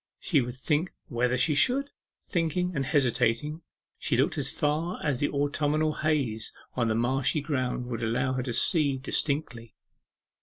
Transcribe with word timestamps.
She 0.19 0.41
would 0.41 0.55
think 0.55 0.95
whether 1.09 1.37
she 1.37 1.55
would. 1.71 1.91
Thinking, 2.19 2.75
and 2.75 2.87
hesitating, 2.87 3.61
she 3.99 4.17
looked 4.17 4.35
as 4.35 4.49
far 4.49 4.99
as 5.03 5.19
the 5.19 5.29
autumnal 5.29 5.93
haze 5.93 6.51
on 6.73 6.87
the 6.87 6.95
marshy 6.95 7.39
ground 7.39 7.85
would 7.85 8.01
allow 8.01 8.33
her 8.33 8.41
to 8.41 8.51
see 8.53 8.97
distinctly. 8.97 9.75